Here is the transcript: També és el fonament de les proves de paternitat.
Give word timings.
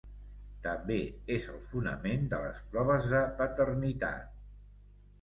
També 0.63 0.97
és 1.35 1.45
el 1.53 1.61
fonament 1.67 2.27
de 2.33 2.41
les 2.49 2.65
proves 2.73 3.09
de 3.15 3.23
paternitat. 3.45 4.37